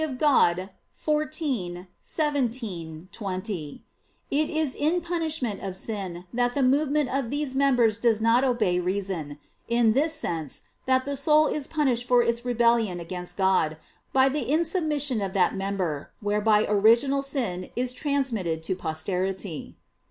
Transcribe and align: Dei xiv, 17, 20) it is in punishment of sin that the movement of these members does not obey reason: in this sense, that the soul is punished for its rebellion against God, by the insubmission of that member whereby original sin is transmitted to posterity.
Dei 0.01 0.67
xiv, 0.97 1.87
17, 2.01 3.09
20) 3.11 3.83
it 4.31 4.49
is 4.49 4.73
in 4.73 4.99
punishment 5.01 5.61
of 5.61 5.75
sin 5.75 6.25
that 6.33 6.55
the 6.55 6.63
movement 6.63 7.07
of 7.13 7.29
these 7.29 7.55
members 7.55 7.99
does 7.99 8.19
not 8.19 8.43
obey 8.43 8.79
reason: 8.79 9.37
in 9.67 9.93
this 9.93 10.15
sense, 10.15 10.63
that 10.87 11.05
the 11.05 11.15
soul 11.15 11.45
is 11.45 11.67
punished 11.67 12.07
for 12.07 12.23
its 12.23 12.43
rebellion 12.43 12.99
against 12.99 13.37
God, 13.37 13.77
by 14.11 14.27
the 14.27 14.45
insubmission 14.45 15.21
of 15.23 15.33
that 15.33 15.55
member 15.55 16.09
whereby 16.19 16.65
original 16.67 17.21
sin 17.21 17.69
is 17.75 17.93
transmitted 17.93 18.63
to 18.63 18.73
posterity. 18.75 19.77